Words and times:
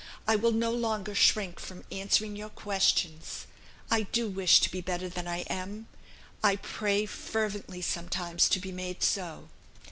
I 0.27 0.35
will 0.35 0.51
no 0.51 0.71
longer 0.73 1.13
shrink 1.13 1.59
from 1.59 1.85
answering 1.91 2.35
your 2.35 2.49
questions. 2.49 3.45
I 3.91 4.01
do 4.01 4.27
wish 4.27 4.59
to 4.61 4.71
be 4.71 4.81
better 4.81 5.07
than 5.07 5.27
I 5.27 5.41
am. 5.41 5.85
I 6.43 6.55
pray 6.55 7.05
fervently 7.05 7.83
sometimes 7.83 8.49
to 8.49 8.59
be 8.59 8.71
made 8.71 9.03
so. 9.03 9.49